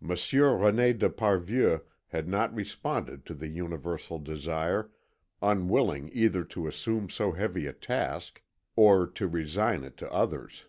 [0.00, 4.90] Monsieur René d'Esparvieu had not responded to the universal desire,
[5.42, 8.42] unwilling either to assume so heavy a task,
[8.76, 10.64] or to resign it to others.